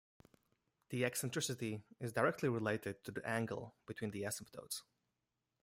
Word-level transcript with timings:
The 0.89 1.05
eccentricity 1.05 1.83
is 1.99 2.11
directly 2.11 2.49
related 2.49 3.03
to 3.03 3.11
the 3.11 3.23
angle 3.23 3.75
between 3.85 4.09
the 4.09 4.23
asymptotes. 4.23 4.81